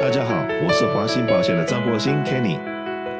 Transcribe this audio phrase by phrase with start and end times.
[0.00, 2.56] 大家好，我是华兴保险的张国兴 Kenny，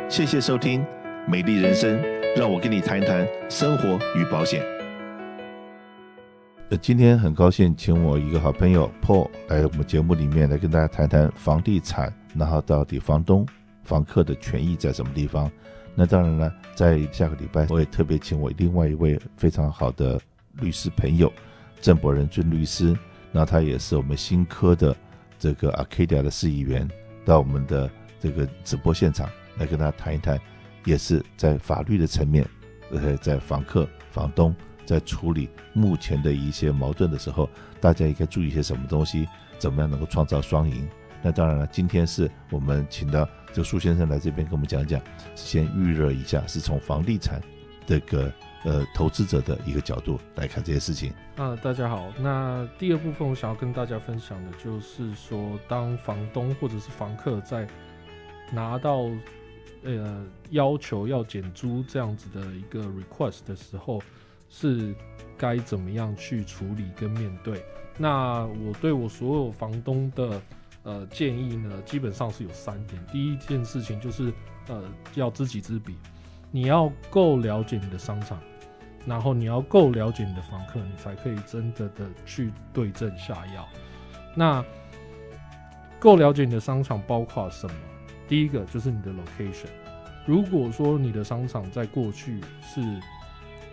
[0.09, 0.81] 谢谢收听
[1.27, 1.99] 《美丽人生》，
[2.39, 4.63] 让我跟你谈谈生活与保险。
[6.71, 13.45] 呃，今天很高兴请我一个好朋友 Paul 来我们节目里面来跟大家谈谈房地产，然后到底房东、
[13.83, 15.51] 房客的权益在什么地方？
[15.97, 20.19] 那当然了，在下个礼拜我也特别请我另外一位非常好的
[20.61, 21.33] 律师朋友
[21.81, 22.97] 郑伯仁俊律师，
[23.33, 24.95] 那他也是我们新科的。
[25.39, 26.89] 这个 Arcadia 的市议员
[27.25, 27.91] 到我们的
[28.21, 30.39] 这个直播现场来跟大家谈一谈，
[30.85, 32.45] 也是在法律的层面，
[32.91, 34.55] 呃，在房客、房东
[34.85, 37.49] 在处理目前的一些矛盾的时候，
[37.81, 39.29] 大家应该注意些什么东西，
[39.59, 40.89] 怎么样能够创造双赢？
[41.23, 45.01] 那当然了，今天是我们请到这个苏先生来这边跟我们讲讲，
[45.35, 47.41] 先预热一下，是从房地产
[47.87, 48.33] 这个。
[48.65, 51.13] 呃，投资者的一个角度来看这些事情。
[51.37, 52.13] 啊，大家好。
[52.19, 57.69] 那第二部分我想要跟大家分享的就是说，当房东或者是房客在
[58.53, 59.09] 拿到
[59.85, 64.03] 呃要求要减租这样子的一个 request 的时候，
[64.51, 64.93] 是
[65.37, 67.65] 该怎么样去处理跟面对？
[67.97, 70.43] 那我对我所有房东的
[70.83, 73.01] 呃建议呢，基本上是有三点。
[73.13, 74.33] 第一件事情就是
[74.67, 74.83] 呃
[75.15, 75.95] 要知己知彼。
[76.51, 78.41] 你要够了解你的商场，
[79.07, 83.69] 然后你要够了解你的房客，你才可以真的的去对症下药。
[84.35, 84.65] 那
[85.99, 87.75] 够了解你的商场包括什么？
[88.27, 89.69] 第一个就是你的 location。
[90.27, 92.81] 如果说你的商场在过去是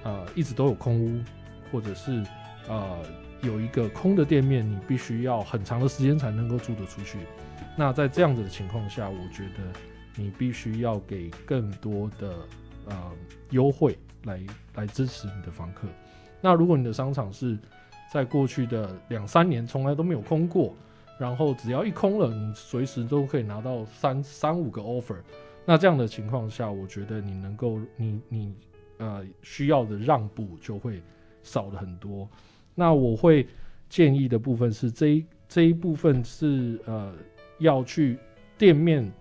[0.03, 1.23] 呃一直都有空屋，
[1.71, 2.23] 或者是
[2.67, 2.99] 呃
[3.41, 7.19] 有一个空的店面，你必须要很长的时间才能够租得出去。
[7.77, 9.79] 那在这样子的情况下，我觉得
[10.15, 12.35] 你必须要给更多的。
[12.85, 13.11] 呃，
[13.51, 14.39] 优惠来
[14.75, 15.87] 来支持你的房客。
[16.41, 17.57] 那如果你的商场是
[18.11, 20.75] 在过去的两三年从来都没有空过，
[21.19, 25.17] 然后只要一空了，你随时都可以拿到三三五个 offer。
[25.65, 28.55] 那这样的情况下，我觉得你能够你你
[28.99, 31.01] 呃需要的让步就会
[31.41, 32.29] 少了很多。
[32.75, 33.47] 那我会
[33.89, 37.13] 建议的部分是这一这一部分是呃
[37.57, 38.19] 要去
[38.57, 39.11] 店面，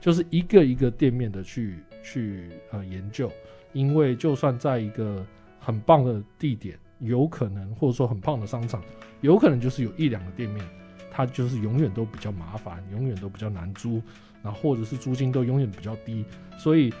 [0.00, 1.78] 就是一个一个店面的去。
[2.04, 3.32] 去呃研究，
[3.72, 5.26] 因为就算在一个
[5.58, 8.80] 很棒的地点，有可能或者说很棒的商场，
[9.22, 10.64] 有可能就是有一两个店面，
[11.10, 14.02] 它就是永远都比较麻烦，永远都比较难租，
[14.42, 16.24] 然后或者是租金都永远比较低，
[16.58, 16.92] 所以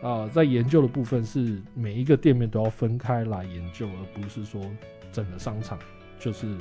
[0.00, 4.60] 啊、在研究的部分是每一个店面都要分开来研究，而不是说
[5.12, 5.78] 整个商场
[6.18, 6.56] 就是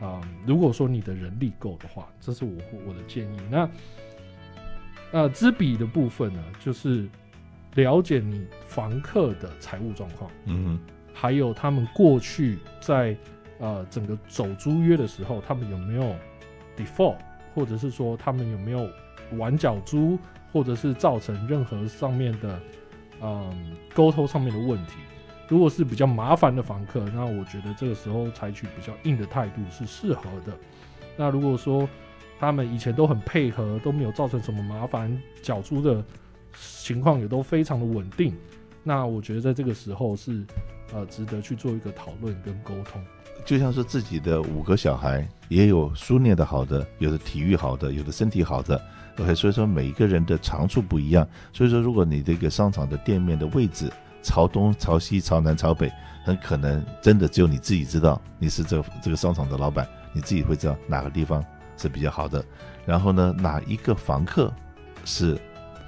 [0.00, 2.52] 啊、如果说你的人力够的话，这是我
[2.86, 3.38] 我的建议。
[3.48, 3.70] 那
[5.12, 7.08] 呃，知彼的部分呢，就是。
[7.76, 10.80] 了解你房客的财务状况，嗯哼，
[11.14, 13.16] 还有他们过去在
[13.58, 16.14] 呃整个走租约的时候，他们有没有
[16.76, 17.16] default，
[17.54, 18.88] 或者是说他们有没有
[19.36, 20.18] 晚缴租，
[20.52, 22.58] 或者是造成任何上面的
[23.22, 24.94] 嗯沟通上面的问题。
[25.48, 30.52] 如果是比较麻烦的房客，那我觉得这个时候采取比较硬的态度是适合的。
[31.16, 31.88] 那如果说
[32.38, 36.02] 他们以前都很配合，都没有造成什么麻烦缴租的。
[36.80, 38.34] 情况也都非常的稳定，
[38.82, 40.44] 那我觉得在这个时候是，
[40.92, 43.02] 呃，值得去做一个讨论跟沟通。
[43.44, 48.80] 就像是自己的五个小孩，也有书念的好的，有的体育好的，有的身体好的
[49.18, 51.26] ，OK，所以说每一个人的长处不一样。
[51.52, 53.90] 所以说，如果你这个商场的店面的位置
[54.22, 55.92] 朝东、朝西、朝南、朝北，
[56.24, 61.44] 很可能真的只有你自己知道，你是这这个商场的老板，你自己会知道哪个地方
[61.76, 62.44] 是比较好的。
[62.84, 64.52] 然后呢，哪一个房客
[65.04, 65.38] 是。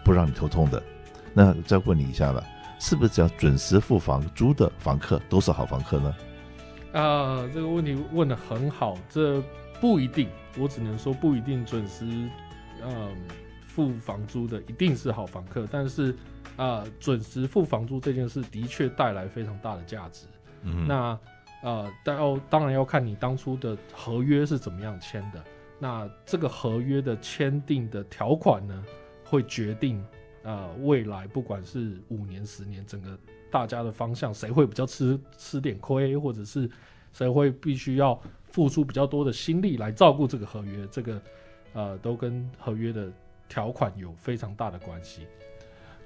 [0.08, 0.82] 不让你头痛的，
[1.34, 2.42] 那再问你一下了，
[2.80, 6.16] 是不是只要准时付房租的房客都是好房客呢？
[6.94, 9.38] 啊、呃，这个问题问的很好，这
[9.82, 10.26] 不一定，
[10.56, 12.06] 我只能说不一定准时，
[12.82, 13.14] 嗯，
[13.60, 16.10] 付房租的一定是好房客，但是
[16.56, 20.24] 啊、呃，准时付房租这件事的确带来非常大的价值。
[20.62, 21.18] 嗯，那
[21.62, 25.44] 呃，但要当然要看你当初的合约是怎么样签的，
[25.78, 28.82] 那这个合约的签订的条款呢？
[29.28, 30.02] 会决定，
[30.42, 33.18] 呃，未来不管是五年、十年，整个
[33.50, 36.68] 大家的方向，谁会比较吃吃点亏，或者是
[37.12, 38.18] 谁会必须要
[38.50, 41.22] 付出比较多的心力来照顾这个合约，这个，
[41.74, 43.12] 呃，都跟合约的
[43.50, 45.26] 条款有非常大的关系。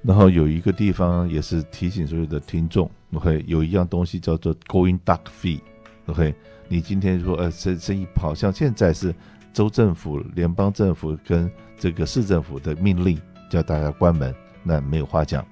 [0.02, 6.34] 然后有一个地方也是提醒所有的听众，OK，有一样东西叫做 going dark fee，OK，
[6.66, 9.14] 你今天说，呃，生生意好像现在是。
[9.52, 13.20] 州政府、联邦政府跟这个市政府的命令
[13.50, 15.44] 叫大家关门，那没有话讲。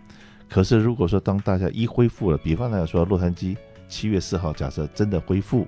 [0.49, 3.56] 可是如果说当大家一恢复了，比方来说洛杉矶
[3.88, 5.67] 七月四号，假设真的恢复，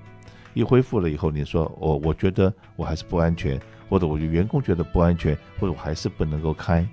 [0.53, 6.85] 一恢复了以后，你说我我觉得我还是不安全，或者我的员工觉得不安全，或者我还是不能够开。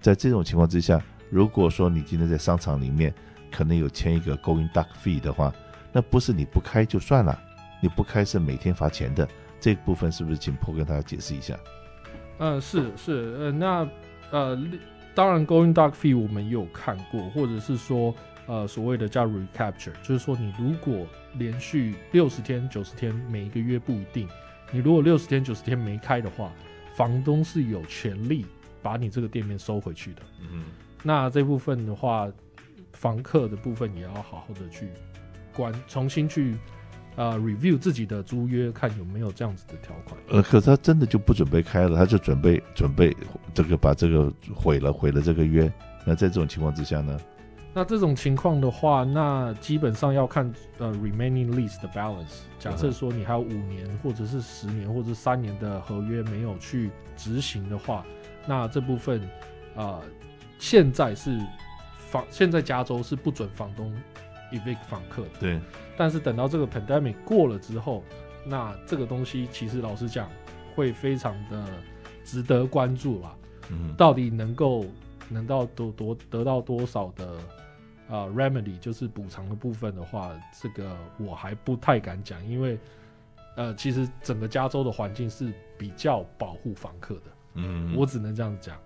[0.00, 3.14] 在这种情况之下，如果说你今天在商场里面
[3.50, 5.52] 可能有签一个 going dark fee 的话，
[5.92, 7.38] 那不是你不开就算了，
[7.80, 9.26] 你不开是每天罚钱的。
[9.60, 11.58] 这个部分是不是请 Paul 跟大家解释一下？
[12.38, 13.88] 嗯，是是，呃，那
[14.30, 14.58] 呃，
[15.14, 18.14] 当然 going dark fee 我们也有看过，或者是说。
[18.50, 24.26] 呃，所谓的叫 recapture，就是说你如果连续六十天、九十天，每一个月不一定，
[24.70, 26.50] 你如果六十天、九十天没开的话，
[26.96, 28.46] 房东是有权利
[28.80, 30.22] 把你这个店面收回去的。
[30.50, 30.64] 嗯，
[31.02, 32.26] 那这部分的话，
[32.94, 34.88] 房客的部分也要好好的去
[35.52, 36.56] 关，重新去
[37.18, 40.18] 呃 review 自己的租约，看有没有这样子的条款。
[40.28, 43.14] 呃，可是他真的就不准备开了，他就准备准备
[43.52, 45.70] 这个把这个毁了，毁了这个约。
[46.04, 47.18] 那在这种情况之下呢？
[47.74, 52.42] 那这种情况的话，那基本上要看呃 remaining lease 的 balance。
[52.58, 58.04] 假设说你还有五年，或者是十年，或者是三年的合约没有去执行的话，
[58.46, 59.20] 那这部分
[59.74, 60.00] 呃
[60.58, 61.38] 现在是
[61.96, 63.92] 房现在加州是不准房东
[64.52, 65.28] evict 房客的。
[65.40, 65.60] 对。
[65.96, 68.02] 但是等到这个 pandemic 过了之后，
[68.44, 70.30] 那这个东西其实老实讲
[70.74, 71.64] 会非常的
[72.24, 73.34] 值得关注啦。
[73.70, 73.94] 嗯。
[73.96, 74.84] 到底能够
[75.28, 77.38] 能到多多得到多少的？
[78.10, 82.78] 啊、uh，remedy 就是补偿的部分的话，这个我还不太敢讲，因为
[83.54, 87.22] 呃，其实整个加州的环境是比较保护房客的，
[87.56, 88.78] 嗯，我只能这样讲。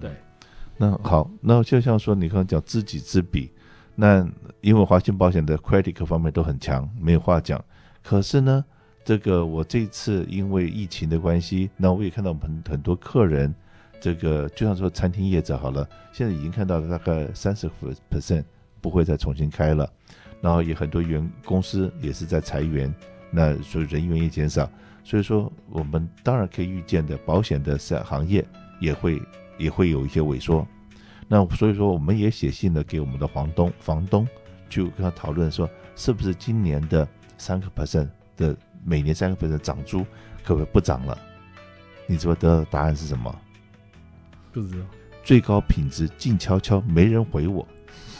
[0.00, 0.12] 对，
[0.76, 3.50] 那好，那就像说你刚刚讲知己知彼，
[4.00, 4.24] 那
[4.60, 7.60] 因为华信保险的 credit 各方面都很强，没有话讲。
[8.02, 8.64] 可是呢，
[9.04, 13.52] 这个我这次因为疫情的关系，那我也看到很很多客人，
[14.00, 17.68] 这个就像说餐厅业者好了，现在已经看到大概三十
[18.08, 18.44] percent。
[18.80, 19.90] 不会再重新开了，
[20.40, 22.94] 然后也很多员公司也是在裁员，
[23.28, 24.70] 那所以人员也减少，
[25.02, 28.46] 所以说我们当然可以预见的，保险的行业
[28.78, 29.20] 也会
[29.58, 30.64] 也会有一些萎缩。
[31.28, 34.26] 那所以说我们也写信了给我们的房东，房东
[34.68, 40.04] 就跟他讨论说，是不是今年的三个 percent 的每年三个 percent 涨租
[40.42, 41.16] 可不可以不涨了？
[42.06, 43.38] 你知道得到的答案是什么？
[44.52, 44.86] 不知道。
[45.22, 47.66] 最高品质静悄悄，没人回我。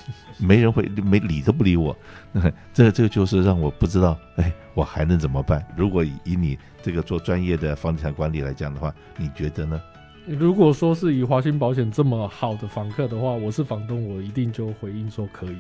[0.38, 1.94] 没人回没理都不理我，
[2.72, 5.66] 这个这个就是让我不知道，哎，我还能怎么办？
[5.76, 9.80] 如果以你这个做专业的房地产管理来讲的话，你觉得呢？
[10.28, 15.56] 如果说是以华兴保险这么好的房客的话，我是房东，我一定就回应说可以。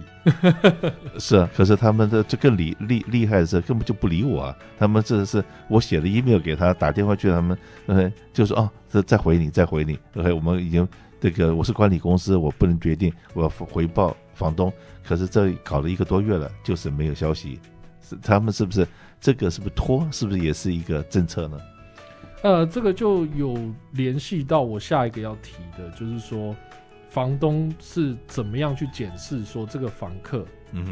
[1.18, 4.56] 是啊，可是他们的这更厉厉厉害的是根本就不理我啊！
[4.78, 7.56] 他们这是我写了 email 给他，打电话去他们，
[7.86, 9.98] 嗯，就说哦，这再回你，再回你。
[10.14, 10.86] OK，我们已经
[11.18, 14.16] 这个我是管理公司，我不能决定，我要回报。
[14.34, 14.72] 房东，
[15.02, 17.58] 可是这搞了一个多月了，就是没有消息，
[18.00, 18.86] 是他们是不是
[19.20, 20.06] 这个是不是拖？
[20.12, 21.58] 是不是也是一个政策呢？
[22.42, 23.58] 呃，这个就有
[23.92, 26.54] 联系到我下一个要提的，就是说
[27.08, 30.46] 房东是怎么样去检视说这个房客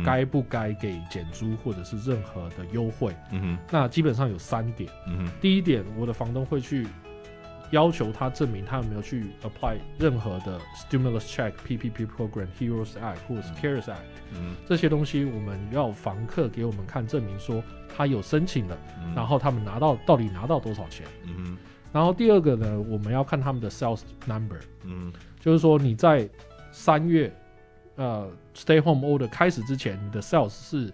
[0.05, 3.15] 该不该给减租或者是任何的优惠？
[3.31, 4.91] 嗯哼，那基本上有三点。
[5.07, 6.87] 嗯哼，第一点，我的房东会去。
[7.71, 13.97] 要求他证明他有没有去 apply 任何的 stimulus check、PPP program、Heroes Act 或者是 CARES Act，
[14.35, 17.63] 嗯，这些东西我们要房客给我们看证明说
[17.97, 21.57] 他有申请了，嗯，然后他们拿到到底拿到多少钱，嗯，
[21.93, 26.29] 然后第二个呢，我们要看他们的 sales number，嗯，就是说你在
[26.71, 27.35] 三月
[27.97, 30.93] 呃 stay home order 开始之前，你的 sales 是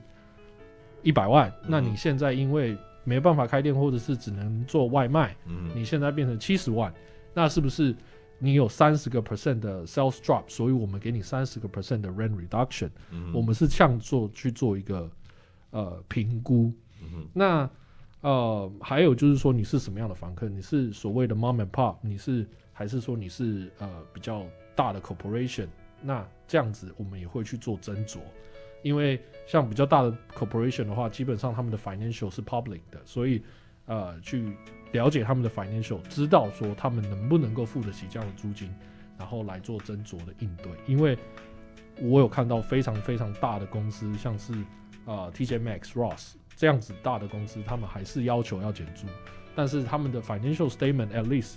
[1.02, 5.36] 一百万，嗯，那你现在因为没办法开店，或者是只能做外卖。
[5.46, 6.92] 嗯，你现在变成七十万，
[7.34, 7.94] 那是不是
[8.38, 10.42] 你有三十个 percent 的 sales drop？
[10.48, 12.90] 所以我们给你三十个 percent 的 rent reduction。
[13.10, 15.10] 嗯，我们是这样做去做一个
[15.70, 16.72] 呃评估。
[17.00, 17.68] 嗯，那
[18.20, 20.48] 呃还有就是说你是什么样的房客？
[20.48, 21.96] 你是所谓的 mom and pop？
[22.02, 24.44] 你是还是说你是呃比较
[24.74, 25.66] 大的 corporation？
[26.00, 28.18] 那这样子我们也会去做斟酌。
[28.82, 33.42] 因为像比较大的 corporation 的话，基本上他们的 financial 是 public 的，所以
[33.86, 34.56] 呃，去
[34.92, 38.72] 了解他们的 financial，知道说他们能不能够付得起这样的租金，
[39.18, 40.70] 然后来做斟酌的应对。
[40.86, 41.16] 因为
[42.00, 44.52] 我有看到非常非常大的公司，像是
[45.04, 49.06] 呃 T J Max、Ross 这样子大的公司，他们还是要求要减租，
[49.54, 51.54] 但是他们的 financial statement at least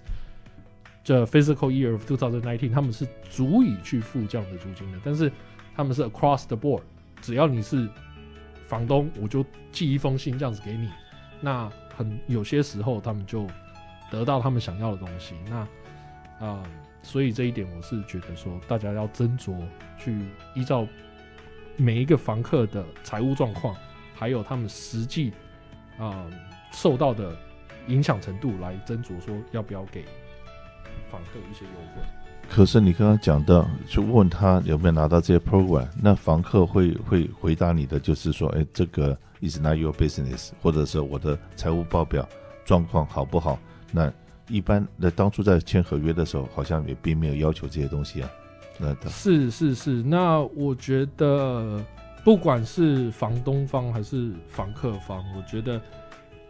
[1.03, 5.31] 这 fiscal year of 2019，他们是足以去付这样的租金的，但是
[5.75, 6.81] 他们是 across the board。
[7.25, 7.89] 只要你是
[8.67, 10.91] 房东，我就寄一封信这样子给你。
[11.41, 11.67] 那
[11.97, 13.47] 很有些时候，他们就
[14.11, 15.33] 得到他们想要的东西。
[15.49, 15.67] 那
[16.45, 16.63] 啊、
[17.01, 19.59] 所以这一点我是觉得说，大家要斟酌
[19.97, 20.15] 去
[20.53, 20.87] 依照
[21.77, 23.75] 每一个房客的财务状况，
[24.13, 25.33] 还有他们实际
[25.97, 26.29] 啊、
[26.71, 27.35] 受到的
[27.87, 30.05] 影响程度来斟酌说要不要给
[31.09, 32.24] 房客一些优惠。
[32.49, 42.25] 可是你刚刚讲到，去问他有没有拿到这些 program，那房客会会回答你的就是说，哎，这个 is not your business，或者是我的财务报表
[42.63, 43.59] 状况好不好？
[43.91, 44.09] 那
[44.47, 48.29] 一般的当初在签合约的时候，好像也并没有要求这些东西啊。
[49.09, 51.83] 是是是，那我觉得
[52.23, 55.81] 不管是房东方还是房客方，我觉得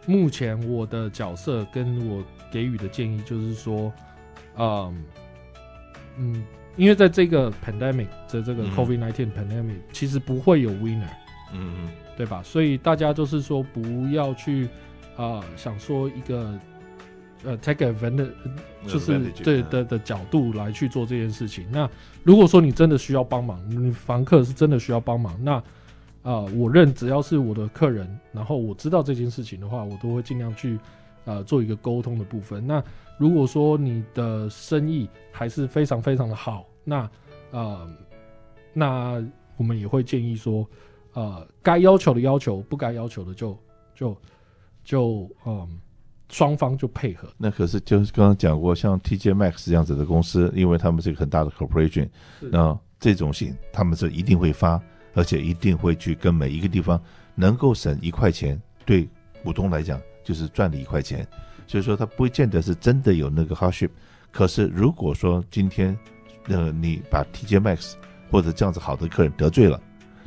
[0.06, 3.92] 目前我的角色跟我给予的建议就是说，
[4.56, 5.04] 嗯。
[6.18, 6.44] 嗯，
[6.76, 11.08] 因为在这个 pandemic 的这个 COVID nineteen pandemic，、嗯、其实不会有 winner，
[11.52, 12.42] 嗯嗯，对吧？
[12.42, 14.64] 所以大家就是说不要去
[15.16, 16.58] 啊、呃，想说一个
[17.44, 18.30] 呃 take advantage，
[18.86, 21.66] 就是对的的角度来去做这件事情。
[21.70, 21.88] 那
[22.24, 25.62] 如果说你真的需要帮忙，你房客是真的需要帮忙，那啊、
[26.22, 30.80] 呃，我认只要是我的客人，然后我知道这件事情的话，我都会尽量去啊、
[31.26, 32.66] 呃、做一个沟通的部分。
[32.66, 32.82] 那
[33.18, 37.10] 如果说你的生意还是非常非常的好，那
[37.50, 37.86] 呃，
[38.72, 39.22] 那
[39.58, 40.66] 我们也会建议说，
[41.12, 43.58] 呃，该要求的要求，不该要求的就
[43.94, 44.16] 就
[44.84, 45.78] 就嗯，
[46.28, 47.28] 双方就配合。
[47.38, 52.08] 那可是就是刚刚讲过，像 TJ Maxx 这样子的公司，因为他们是一个很大的 corporation，
[52.40, 54.80] 那这种型他们是一定会发，
[55.14, 57.00] 而且一定会去跟每一个地方
[57.34, 59.08] 能够省一块钱，对
[59.46, 61.24] 股东来讲就是赚了一块钱。
[61.68, 63.90] 所以说，他不见得是真的有那个 hardship。
[64.32, 65.96] 可是，如果说今天，
[66.48, 67.92] 呃，你把 TJ Maxx
[68.28, 69.80] 或者这样子好的客人得罪了，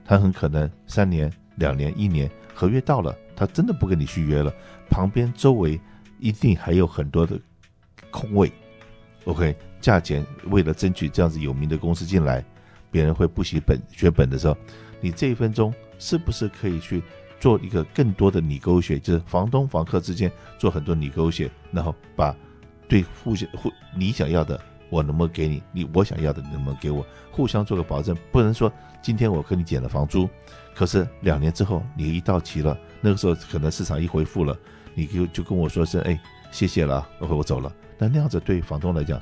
[0.05, 4.53] 他很可能三年、两年、一年合约到了，他真的不跟你续约了。
[4.89, 5.77] 旁边周围
[6.17, 7.37] 一定还有很多的
[8.09, 8.49] 空位。
[9.25, 12.43] OK，价钱为了争取这样子有名的公司进来，
[12.89, 14.57] 别人会不惜本血本的时候，
[15.01, 17.03] 你这一分钟是不是可以去？
[17.39, 22.35] 做一个更多的你勾选就是房东房客之间做很多你勾选然后把
[22.87, 30.27] 对互相互你想要的我能不能给你，你我想要的能不能给我，互相做个保证，不能说今天我跟你减了房租，
[30.73, 34.57] 可是两年之后你一到期了，那个时候可能市场一恢复了，
[34.95, 36.19] 你就就跟我说声哎
[36.51, 39.21] 谢谢了，我走了，那那样子对房东来讲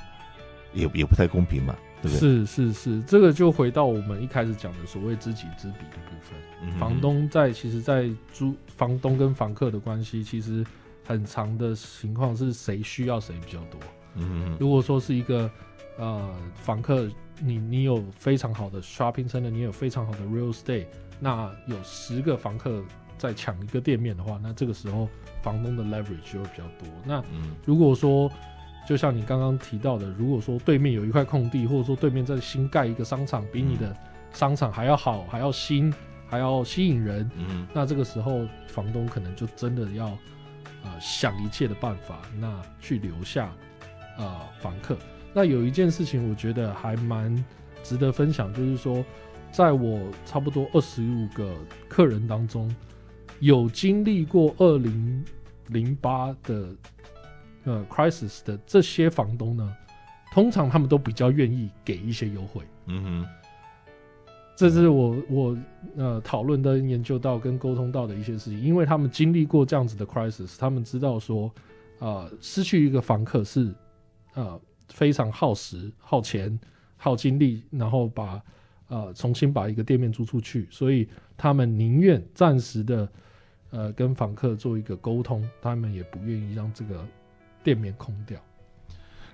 [0.72, 1.76] 也也不太公平嘛。
[2.04, 6.38] 是是是，这个就回到我们一开始讲的所谓知己知彼的部分。
[6.62, 10.64] 嗯、房东在其实，在租房东跟房客的关系，其实
[11.04, 13.80] 很长的情况是谁需要谁比较多。
[14.14, 15.50] 嗯如果说是一个
[15.96, 17.08] 呃房客，
[17.40, 20.86] 你你有非常好的 shopping center，你有非常好的 real estate，
[21.20, 22.82] 那有十个房客
[23.16, 25.08] 在抢一个店面的话，那这个时候
[25.42, 26.88] 房东的 leverage 就会比较多。
[27.04, 27.22] 那
[27.64, 28.30] 如果说
[28.88, 33.94] 就像你刚刚提到的，如果说对面有一块空地，或者说对面在新盖一个商场，比你的
[34.32, 35.92] 商场还要好，还要新，
[36.26, 40.06] 还要吸引人，嗯，那这个时候房东可能就真的要
[40.84, 43.52] 呃想一切的办法，那去留下
[44.16, 44.96] 呃房客。
[45.34, 47.44] 那有一件事情我觉得还蛮
[47.82, 49.04] 值得分享，就是说，
[49.52, 51.54] 在我差不多二十五个
[51.90, 52.74] 客人当中，
[53.40, 55.22] 有经历过二零
[55.66, 56.70] 零八的。
[57.68, 59.76] 呃，crisis 的这些房东呢，
[60.32, 62.62] 通常他们都比较愿意给一些优惠。
[62.86, 63.28] 嗯哼，
[64.56, 65.58] 这是我我
[65.94, 71.52] 呃讨论的、研究到跟沟通到的一些事情，因为他们经历过这样子的 crisis，他们知道说，
[71.98, 73.74] 呃，失去一个房客是
[74.32, 74.58] 呃
[74.88, 76.58] 非常耗时、耗钱、
[76.96, 78.42] 耗精力，然后把
[78.88, 81.06] 呃重新把一个店面租出去，所以
[81.36, 83.06] 他们宁愿暂时的
[83.68, 87.06] 呃跟房客做一个沟通，他们也不愿意让这个。
[87.68, 88.38] 店面空掉。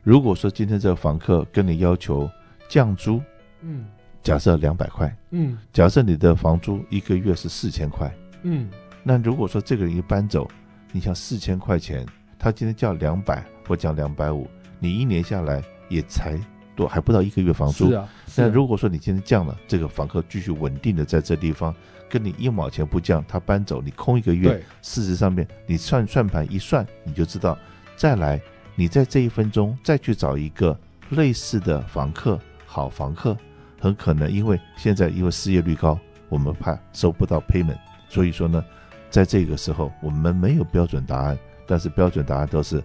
[0.03, 2.29] 如果说今天这个房客跟你要求
[2.69, 3.23] 降租，
[3.61, 3.85] 嗯，
[4.25, 8.13] 假设两百块，嗯，假设你的房租一个月是四千块，
[8.43, 8.69] 嗯，
[9.05, 10.51] 那如果说这个人一搬走，
[10.91, 12.05] 你想四千块钱，
[12.37, 14.49] 他今天降两百或降两百五，
[14.81, 16.37] 你一年下来也才
[16.75, 17.91] 多还不到一个月房租。
[18.35, 21.73] 那如果说你今天降了，这个房客继续稳定的在这地方，
[22.11, 27.57] 跟你一毛钱不降，他搬走，你空一个月，对事实上面你算算盘一算，你就知道。
[27.97, 28.41] 再来，
[28.75, 30.79] 你在这一分钟再去找一个
[31.11, 33.37] 类似的房客，好房客，
[33.81, 35.99] 很可能因为现在因为失业率高，
[36.29, 38.63] 我们怕收不到 payment，所以说呢，
[39.11, 42.83] 在这个时候我们没有标准答案，但是标准答案都是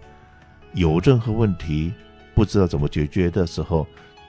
[0.74, 1.92] 有任何问题
[2.34, 3.86] 不知道怎么解决的时候，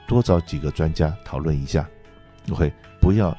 [0.07, 1.87] 多找几个专家讨论一下
[2.51, 3.37] ，OK，不要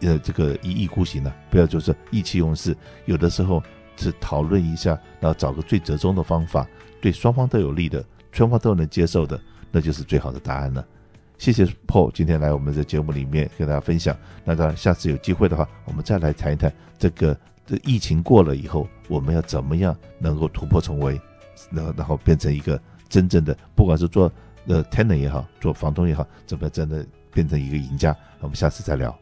[0.00, 3.62] 呃这个一意孤行了，不要就是意气用事，有的时候。
[3.98, 6.66] 是讨论一下，然后找个最折中的方法，
[7.00, 9.40] 对双方都有利的，双方都能接受的，
[9.70, 10.86] 那就是最好的答案了。
[11.38, 14.16] 谢谢 Paul 今天来我们的节目里面跟大家分享。
[14.44, 21.20] 那当然，下次有机会的话，我们再来谈一谈这个这疫情过了以后，我们要怎么样能够突破重围，
[21.70, 24.30] 然后然后变成一个真正的，不管是做
[24.66, 28.16] 呃 tenant 也好，做房东也好，怎么样真的变成一个赢家？
[28.40, 29.16] 我们下次再聊。